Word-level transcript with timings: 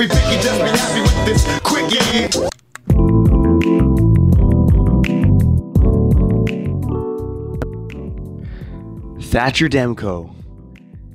be 0.00 0.08
picky, 0.08 0.40
just 0.40 0.58
be 0.62 0.70
happy 0.70 1.02
with 1.02 1.26
this 1.26 1.60
quick, 1.60 1.92
yeah. 1.92 2.28
Thatcher 9.30 9.68
Demko. 9.68 10.34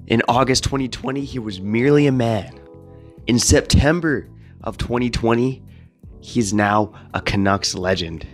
In 0.05 0.21
August 0.27 0.65
2020, 0.65 1.25
he 1.25 1.39
was 1.39 1.59
merely 1.59 2.05
a 2.05 2.11
man. 2.11 2.59
In 3.25 3.39
September 3.39 4.29
of 4.63 4.77
2020, 4.77 5.63
he's 6.21 6.53
now 6.53 6.93
a 7.15 7.21
Canucks 7.21 7.73
legend. 7.73 8.27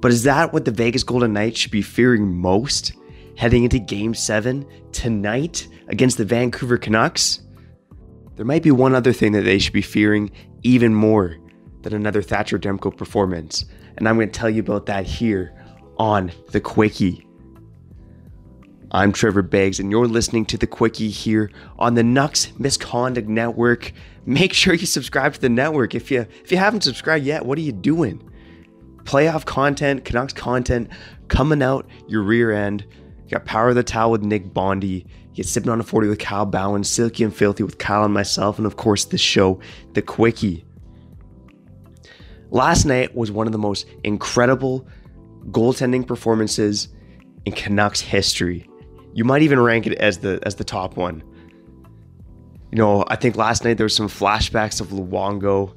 But 0.00 0.10
is 0.10 0.24
that 0.24 0.52
what 0.52 0.64
the 0.64 0.72
Vegas 0.72 1.04
Golden 1.04 1.34
Knights 1.34 1.60
should 1.60 1.70
be 1.70 1.82
fearing 1.82 2.36
most 2.36 2.94
heading 3.36 3.62
into 3.62 3.78
Game 3.78 4.12
7 4.12 4.66
tonight 4.90 5.68
against 5.86 6.18
the 6.18 6.24
Vancouver 6.24 6.78
Canucks? 6.78 7.42
There 8.40 8.46
might 8.46 8.62
be 8.62 8.70
one 8.70 8.94
other 8.94 9.12
thing 9.12 9.32
that 9.32 9.42
they 9.42 9.58
should 9.58 9.74
be 9.74 9.82
fearing 9.82 10.30
even 10.62 10.94
more 10.94 11.36
than 11.82 11.92
another 11.92 12.22
Thatcher 12.22 12.58
Demko 12.58 12.96
performance, 12.96 13.66
and 13.98 14.08
I'm 14.08 14.16
going 14.16 14.30
to 14.30 14.32
tell 14.32 14.48
you 14.48 14.60
about 14.60 14.86
that 14.86 15.04
here 15.04 15.52
on 15.98 16.32
The 16.50 16.58
Quickie. 16.58 17.26
I'm 18.92 19.12
Trevor 19.12 19.42
Beggs, 19.42 19.78
and 19.78 19.90
you're 19.90 20.06
listening 20.06 20.46
to 20.46 20.56
the 20.56 20.66
Quickie 20.66 21.10
here 21.10 21.50
on 21.78 21.96
the 21.96 22.02
Nux 22.02 22.50
Misconduct 22.58 23.28
Network. 23.28 23.92
Make 24.24 24.54
sure 24.54 24.72
you 24.72 24.86
subscribe 24.86 25.34
to 25.34 25.40
the 25.42 25.50
network. 25.50 25.94
If 25.94 26.10
you 26.10 26.20
if 26.42 26.50
you 26.50 26.56
haven't 26.56 26.80
subscribed 26.80 27.26
yet, 27.26 27.44
what 27.44 27.58
are 27.58 27.60
you 27.60 27.72
doing? 27.72 28.26
Playoff 29.04 29.44
content, 29.44 30.06
Canucks 30.06 30.32
content 30.32 30.88
coming 31.28 31.62
out 31.62 31.86
your 32.08 32.22
rear 32.22 32.52
end. 32.52 32.86
You 33.30 33.38
got 33.38 33.46
Power 33.46 33.68
of 33.68 33.76
the 33.76 33.84
Towel 33.84 34.10
with 34.10 34.22
Nick 34.22 34.52
Bondy. 34.52 35.06
You 35.28 35.34
get 35.36 35.46
Sipping 35.46 35.70
on 35.70 35.78
a 35.78 35.84
40 35.84 36.08
with 36.08 36.18
Kyle 36.18 36.44
Bowen, 36.44 36.82
Silky 36.82 37.22
and 37.22 37.32
Filthy 37.32 37.62
with 37.62 37.78
Kyle 37.78 38.04
and 38.04 38.12
myself, 38.12 38.58
and 38.58 38.66
of 38.66 38.76
course 38.76 39.04
the 39.04 39.18
show, 39.18 39.60
The 39.92 40.02
Quickie. 40.02 40.64
Last 42.50 42.86
night 42.86 43.14
was 43.14 43.30
one 43.30 43.46
of 43.46 43.52
the 43.52 43.58
most 43.58 43.86
incredible 44.02 44.84
goaltending 45.52 46.04
performances 46.04 46.88
in 47.44 47.52
Canucks 47.52 48.00
history. 48.00 48.68
You 49.14 49.24
might 49.24 49.42
even 49.42 49.60
rank 49.60 49.86
it 49.86 49.96
as 49.98 50.18
the 50.18 50.40
as 50.42 50.56
the 50.56 50.64
top 50.64 50.96
one. 50.96 51.22
You 52.72 52.78
know, 52.78 53.04
I 53.06 53.14
think 53.14 53.36
last 53.36 53.64
night 53.64 53.76
there 53.76 53.84
was 53.84 53.94
some 53.94 54.08
flashbacks 54.08 54.80
of 54.80 54.88
Luongo 54.88 55.72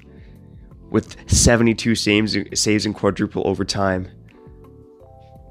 with 0.90 1.16
72 1.32 1.94
saves 1.94 2.36
saves 2.56 2.88
in 2.88 2.96
quadruple 2.96 3.44
overtime. 3.46 4.08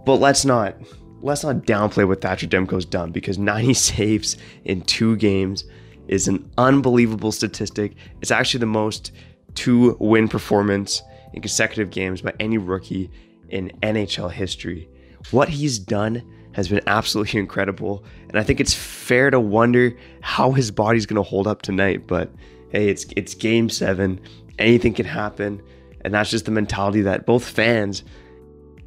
But 0.05 0.17
let's 0.17 0.45
not 0.45 0.75
let's 1.23 1.45
not 1.45 1.57
downplay 1.59 2.07
what 2.07 2.21
Thatcher 2.21 2.47
Demko's 2.47 2.85
done 2.85 3.13
because 3.13 3.39
90 3.39 3.75
saves 3.75 4.37
in 4.65 4.83
two 4.83 5.17
games 5.17 5.65
is 6.09 6.29
an 6.29 6.51
unbelievable 6.59 7.33
statistic. 7.33 7.95
It's 8.21 8.31
actually 8.31 8.61
the 8.61 8.67
most 8.67 9.13
two 9.55 9.97
win 10.01 10.29
performance 10.29 11.03
in 11.33 11.41
consecutive 11.43 11.91
games 11.91 12.23
by 12.23 12.35
any 12.41 12.59
rookie 12.59 13.11
in 13.49 13.71
NHL 13.83 14.31
history. 14.31 14.89
What 15.31 15.49
he's 15.49 15.79
done 15.79 16.23
has 16.53 16.69
been 16.69 16.83
absolutely 16.87 17.41
incredible. 17.41 18.05
And 18.29 18.39
I 18.39 18.43
think 18.43 18.61
it's 18.61 18.75
fair 18.75 19.31
to 19.31 19.41
wonder 19.41 19.97
how 20.21 20.53
his 20.53 20.71
body's 20.71 21.07
going 21.07 21.23
to 21.23 21.29
hold 21.29 21.47
up 21.47 21.63
tonight. 21.63 22.07
But 22.07 22.31
hey, 22.71 22.89
it's 22.89 23.07
it's 23.17 23.35
game 23.35 23.69
seven. 23.69 24.21
Anything 24.59 24.95
can 24.95 25.07
happen. 25.07 25.63
And 26.05 26.13
that's 26.13 26.31
just 26.31 26.47
the 26.47 26.51
mentality 26.51 27.03
that 27.03 27.27
both 27.27 27.45
fans 27.45 28.03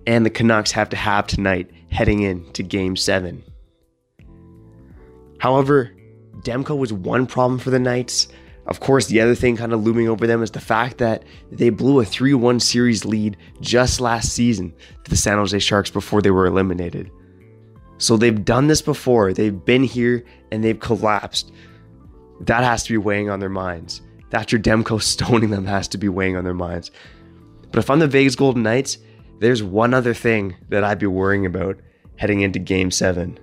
and 0.05 0.25
the 0.25 0.29
Canucks 0.29 0.71
have 0.71 0.89
to 0.89 0.97
have 0.97 1.27
tonight 1.27 1.71
heading 1.95 2.23
into 2.23 2.61
game 2.61 2.97
seven. 2.97 3.41
However, 5.39 5.95
Demko 6.41 6.77
was 6.77 6.91
one 6.91 7.25
problem 7.25 7.57
for 7.57 7.69
the 7.69 7.79
Knights. 7.79 8.27
Of 8.67 8.81
course, 8.81 9.07
the 9.07 9.21
other 9.21 9.33
thing 9.33 9.55
kind 9.55 9.71
of 9.71 9.83
looming 9.83 10.09
over 10.09 10.27
them 10.27 10.43
is 10.43 10.51
the 10.51 10.59
fact 10.59 10.97
that 10.97 11.23
they 11.51 11.69
blew 11.69 12.01
a 12.01 12.05
3 12.05 12.33
1 12.33 12.59
series 12.59 13.05
lead 13.05 13.37
just 13.61 14.01
last 14.01 14.33
season 14.33 14.73
to 15.05 15.09
the 15.09 15.15
San 15.15 15.37
Jose 15.37 15.57
Sharks 15.59 15.89
before 15.89 16.21
they 16.21 16.31
were 16.31 16.47
eliminated. 16.47 17.09
So 17.97 18.17
they've 18.17 18.43
done 18.43 18.67
this 18.67 18.81
before. 18.81 19.31
They've 19.31 19.63
been 19.65 19.83
here 19.83 20.25
and 20.51 20.63
they've 20.63 20.79
collapsed. 20.79 21.53
That 22.41 22.63
has 22.65 22.83
to 22.83 22.91
be 22.91 22.97
weighing 22.97 23.29
on 23.29 23.39
their 23.39 23.49
minds. 23.49 24.01
Thatcher 24.31 24.59
Demko 24.59 25.01
stoning 25.01 25.49
them 25.49 25.65
has 25.65 25.87
to 25.89 25.97
be 25.97 26.09
weighing 26.09 26.35
on 26.35 26.43
their 26.43 26.53
minds. 26.53 26.91
But 27.71 27.79
if 27.79 27.89
I'm 27.89 27.99
the 27.99 28.07
Vegas 28.07 28.35
Golden 28.35 28.63
Knights, 28.63 28.97
there's 29.39 29.63
one 29.63 29.93
other 29.93 30.13
thing 30.13 30.55
that 30.69 30.83
I'd 30.83 30.99
be 30.99 31.07
worrying 31.07 31.45
about 31.45 31.77
heading 32.17 32.41
into 32.41 32.59
game 32.59 32.91
seven. 32.91 33.39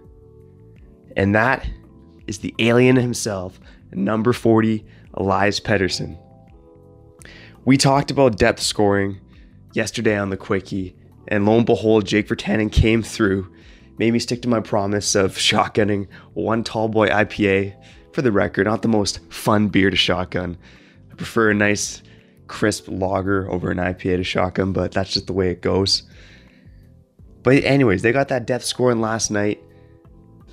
And 1.16 1.34
that 1.34 1.68
is 2.26 2.38
the 2.38 2.54
alien 2.58 2.96
himself, 2.96 3.60
number 3.92 4.32
40, 4.32 4.84
Elias 5.14 5.60
Pettersson. 5.60 6.18
We 7.64 7.76
talked 7.76 8.10
about 8.10 8.38
depth 8.38 8.60
scoring 8.60 9.20
yesterday 9.74 10.16
on 10.16 10.30
the 10.30 10.36
Quickie, 10.36 10.96
and 11.28 11.46
lo 11.46 11.56
and 11.56 11.66
behold, 11.66 12.06
Jake 12.06 12.28
Virtanen 12.28 12.72
came 12.72 13.02
through 13.02 13.52
made 13.98 14.12
me 14.12 14.18
stick 14.18 14.42
to 14.42 14.48
my 14.48 14.60
promise 14.60 15.14
of 15.14 15.36
shotgunning 15.36 16.08
one 16.34 16.64
tall 16.64 16.88
boy 16.88 17.08
IPA. 17.08 17.74
For 18.12 18.20
the 18.20 18.32
record, 18.32 18.66
not 18.66 18.82
the 18.82 18.88
most 18.88 19.20
fun 19.32 19.68
beer 19.68 19.88
to 19.88 19.96
shotgun. 19.96 20.58
I 21.10 21.14
prefer 21.14 21.50
a 21.50 21.54
nice 21.54 22.02
crisp 22.46 22.88
lager 22.88 23.50
over 23.50 23.70
an 23.70 23.78
IPA 23.78 24.16
to 24.16 24.24
shotgun, 24.24 24.72
but 24.72 24.92
that's 24.92 25.14
just 25.14 25.28
the 25.28 25.32
way 25.32 25.50
it 25.50 25.62
goes. 25.62 26.02
But 27.42 27.64
anyways, 27.64 28.02
they 28.02 28.12
got 28.12 28.28
that 28.28 28.46
depth 28.46 28.64
scoring 28.64 29.00
last 29.00 29.30
night. 29.30 29.62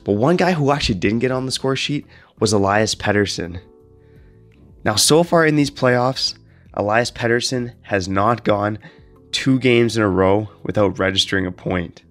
But 0.04 0.14
one 0.14 0.38
guy 0.38 0.54
who 0.54 0.72
actually 0.72 1.00
didn't 1.00 1.20
get 1.20 1.32
on 1.32 1.46
the 1.46 1.52
score 1.52 1.76
sheet 1.76 2.06
was 2.40 2.54
Elias 2.54 2.96
Pettersson. 2.96 3.60
Now, 4.84 4.96
so 4.96 5.24
far 5.24 5.46
in 5.46 5.56
these 5.56 5.70
playoffs, 5.70 6.36
Elias 6.74 7.12
Pettersson 7.12 7.74
has 7.82 8.08
not 8.08 8.46
gone 8.46 8.80
two 9.32 9.60
games 9.60 9.98
in 9.98 10.04
a 10.04 10.10
row 10.10 10.50
without 10.64 10.98
registering 10.98 11.46
a 11.46 11.52
point. 11.52 12.04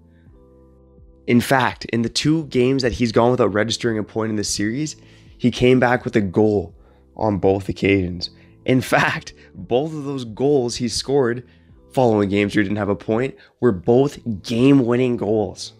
In 1.27 1.41
fact, 1.41 1.84
in 1.87 2.03
the 2.03 2.09
two 2.09 2.44
games 2.47 2.83
that 2.83 2.93
he's 2.93 3.12
gone 3.12 3.31
without 3.31 3.53
registering 3.53 3.99
a 3.99 4.03
point 4.03 4.31
in 4.31 4.37
the 4.37 4.44
series, 4.44 4.97
he 5.37 5.50
came 5.50 5.81
back 5.81 6.05
with 6.05 6.17
a 6.17 6.21
goal 6.21 6.75
on 7.17 7.38
both 7.38 7.69
occasions. 7.69 8.31
In 8.65 8.81
fact, 8.94 9.34
both 9.55 9.93
of 9.93 10.05
those 10.05 10.25
goals 10.25 10.77
he 10.77 10.88
scored 10.88 11.47
following 11.93 12.28
games 12.28 12.54
where 12.54 12.62
he 12.62 12.69
didn't 12.69 12.78
have 12.78 12.88
a 12.88 12.97
point 12.97 13.34
were 13.60 13.72
both 13.72 14.19
game 14.43 14.84
winning 14.84 15.16
goals. 15.16 15.72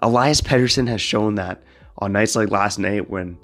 Elias 0.00 0.40
Pettersson 0.40 0.88
has 0.88 1.00
shown 1.00 1.36
that 1.36 1.62
on 1.98 2.12
nights 2.12 2.36
like 2.36 2.50
last 2.50 2.78
night 2.78 3.08
when 3.10 3.38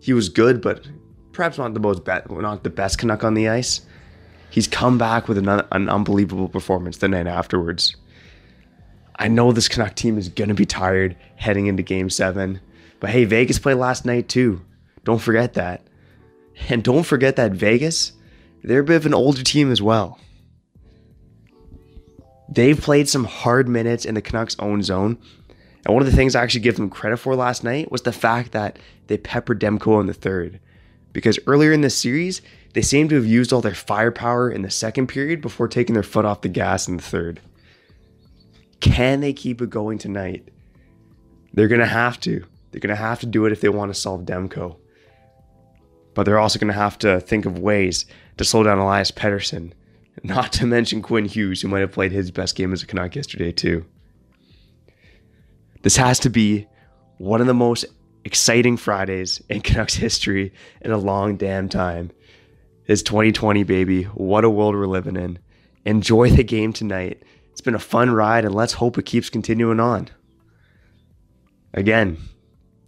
he 0.00 0.12
was 0.12 0.28
good, 0.28 0.60
but 0.60 0.86
perhaps 1.32 1.58
not 1.58 1.74
the 1.74 1.80
most 1.80 2.04
be- 2.04 2.12
not 2.30 2.62
the 2.62 2.70
best 2.70 2.98
Canuck 2.98 3.24
on 3.24 3.34
the 3.34 3.48
ice. 3.48 3.80
He's 4.50 4.68
come 4.68 4.98
back 4.98 5.26
with 5.26 5.38
an, 5.38 5.48
un- 5.48 5.66
an 5.72 5.88
unbelievable 5.88 6.48
performance 6.48 6.98
the 6.98 7.08
night 7.08 7.26
afterwards. 7.26 7.96
I 9.16 9.28
know 9.28 9.52
this 9.52 9.68
Canuck 9.68 9.94
team 9.94 10.18
is 10.18 10.28
going 10.28 10.48
to 10.48 10.54
be 10.54 10.66
tired 10.66 11.16
heading 11.36 11.66
into 11.66 11.82
game 11.82 12.10
seven. 12.10 12.60
But 13.00 13.10
hey, 13.10 13.24
Vegas 13.24 13.58
played 13.58 13.74
last 13.74 14.04
night 14.04 14.28
too. 14.28 14.60
Don't 15.04 15.20
forget 15.20 15.54
that. 15.54 15.82
And 16.68 16.82
don't 16.82 17.02
forget 17.02 17.36
that 17.36 17.52
Vegas, 17.52 18.12
they're 18.62 18.80
a 18.80 18.84
bit 18.84 18.96
of 18.96 19.06
an 19.06 19.14
older 19.14 19.42
team 19.42 19.70
as 19.70 19.82
well. 19.82 20.18
They've 22.48 22.80
played 22.80 23.08
some 23.08 23.24
hard 23.24 23.68
minutes 23.68 24.04
in 24.04 24.14
the 24.14 24.22
Canucks' 24.22 24.56
own 24.58 24.82
zone. 24.82 25.18
And 25.84 25.94
one 25.94 26.02
of 26.02 26.10
the 26.10 26.16
things 26.16 26.34
I 26.34 26.42
actually 26.42 26.62
give 26.62 26.76
them 26.76 26.90
credit 26.90 27.18
for 27.18 27.34
last 27.34 27.64
night 27.64 27.90
was 27.90 28.02
the 28.02 28.12
fact 28.12 28.52
that 28.52 28.78
they 29.06 29.18
peppered 29.18 29.60
Demko 29.60 30.00
in 30.00 30.06
the 30.06 30.14
third. 30.14 30.60
Because 31.12 31.38
earlier 31.46 31.72
in 31.72 31.82
the 31.82 31.90
series, 31.90 32.42
they 32.72 32.82
seemed 32.82 33.10
to 33.10 33.16
have 33.16 33.26
used 33.26 33.52
all 33.52 33.60
their 33.60 33.74
firepower 33.74 34.50
in 34.50 34.62
the 34.62 34.70
second 34.70 35.06
period 35.06 35.40
before 35.40 35.68
taking 35.68 35.94
their 35.94 36.02
foot 36.02 36.24
off 36.24 36.40
the 36.40 36.48
gas 36.48 36.88
in 36.88 36.96
the 36.96 37.02
third. 37.02 37.40
Can 38.80 39.20
they 39.20 39.32
keep 39.32 39.62
it 39.62 39.70
going 39.70 39.98
tonight? 39.98 40.48
They're 41.52 41.68
going 41.68 41.80
to 41.80 41.86
have 41.86 42.18
to. 42.20 42.44
They're 42.70 42.80
going 42.80 42.94
to 42.94 42.96
have 42.96 43.20
to 43.20 43.26
do 43.26 43.46
it 43.46 43.52
if 43.52 43.60
they 43.60 43.68
want 43.68 43.94
to 43.94 43.98
solve 43.98 44.22
Demko. 44.22 44.76
But 46.14 46.24
they're 46.24 46.38
also 46.38 46.58
going 46.58 46.72
to 46.72 46.78
have 46.78 46.98
to 46.98 47.20
think 47.20 47.46
of 47.46 47.58
ways 47.58 48.06
to 48.36 48.44
slow 48.44 48.64
down 48.64 48.78
Elias 48.78 49.12
Pettersson. 49.12 49.72
Not 50.22 50.52
to 50.54 50.66
mention 50.66 51.02
Quinn 51.02 51.24
Hughes, 51.24 51.62
who 51.62 51.68
might 51.68 51.80
have 51.80 51.92
played 51.92 52.12
his 52.12 52.30
best 52.30 52.54
game 52.54 52.72
as 52.72 52.82
a 52.82 52.86
Canuck 52.86 53.16
yesterday, 53.16 53.52
too. 53.52 53.84
This 55.82 55.96
has 55.96 56.18
to 56.20 56.30
be 56.30 56.66
one 57.18 57.40
of 57.40 57.46
the 57.46 57.54
most 57.54 57.84
exciting 58.24 58.76
Fridays 58.76 59.42
in 59.48 59.60
Canucks 59.60 59.94
history 59.94 60.52
in 60.80 60.90
a 60.90 60.96
long 60.96 61.36
damn 61.36 61.68
time. 61.68 62.10
It's 62.86 63.02
2020, 63.02 63.64
baby. 63.64 64.04
What 64.04 64.44
a 64.44 64.50
world 64.50 64.74
we're 64.74 64.86
living 64.86 65.16
in. 65.16 65.38
Enjoy 65.84 66.30
the 66.30 66.44
game 66.44 66.72
tonight. 66.72 67.22
It's 67.52 67.60
been 67.60 67.74
a 67.74 67.78
fun 67.78 68.10
ride, 68.10 68.44
and 68.44 68.54
let's 68.54 68.74
hope 68.74 68.98
it 68.98 69.06
keeps 69.06 69.30
continuing 69.30 69.80
on. 69.80 70.08
Again, 71.72 72.18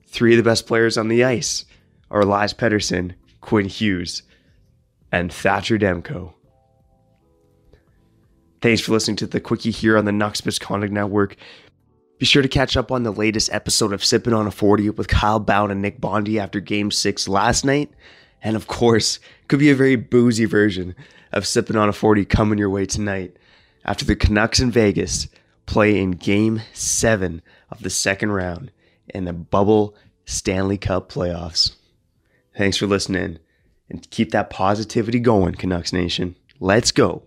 three 0.07 0.33
of 0.33 0.37
the 0.39 0.49
best 0.49 0.67
players 0.67 0.97
on 0.97 1.09
the 1.09 1.25
ice 1.25 1.65
are 2.11 2.21
Elias 2.21 2.55
Pettersson, 2.55 3.15
Quinn 3.41 3.67
Hughes, 3.67 4.23
and 5.13 5.33
Thatcher 5.33 5.79
Demko. 5.79 6.33
Thanks 8.61 8.81
for 8.81 8.93
listening 8.93 9.17
to 9.19 9.27
the 9.27 9.41
Quickie 9.41 9.71
here 9.71 9.99
on 9.99 10.05
the 10.05 10.13
Nux 10.13 10.33
Misconduct 10.45 10.93
Network. 10.93 11.37
Be 12.19 12.25
sure 12.25 12.43
to 12.43 12.49
catch 12.49 12.77
up 12.77 12.91
on 12.91 13.03
the 13.03 13.13
latest 13.13 13.53
episode 13.53 13.93
of 13.93 14.03
Sipping 14.03 14.33
on 14.33 14.47
a 14.47 14.51
40 14.51 14.91
with 14.91 15.09
Kyle 15.09 15.39
Bowen 15.39 15.71
and 15.71 15.83
Nick 15.83 16.01
Bondy 16.01 16.39
after 16.39 16.61
Game 16.61 16.91
6 16.91 17.29
last 17.29 17.65
night. 17.65 17.91
And 18.43 18.57
of 18.57 18.67
course, 18.67 19.19
could 19.49 19.59
be 19.59 19.71
a 19.71 19.75
very 19.75 19.97
boozy 19.97 20.47
version 20.47 20.95
of 21.33 21.47
sipping 21.47 21.77
on 21.77 21.89
a 21.89 21.93
40 21.93 22.25
coming 22.25 22.59
your 22.59 22.71
way 22.71 22.87
tonight 22.87 23.37
after 23.85 24.05
the 24.05 24.17
Canucks 24.17 24.61
in 24.61 24.71
Vegas 24.71 25.29
play 25.67 26.01
in 26.01 26.13
game 26.13 26.63
seven 26.73 27.43
of 27.71 27.83
the 27.83 27.91
second 27.91 28.33
round 28.33 28.71
in 29.09 29.25
the 29.25 29.33
bubble 29.33 29.95
Stanley 30.25 30.79
Cup 30.79 31.11
playoffs. 31.11 31.75
Thanks 32.57 32.77
for 32.77 32.87
listening 32.87 33.39
and 33.91 34.09
keep 34.11 34.31
that 34.31 34.51
positivity 34.51 35.21
going, 35.21 35.55
Canucks 35.55 35.93
Nation. 35.93 36.37
Let's 36.59 36.91
go. 36.91 37.25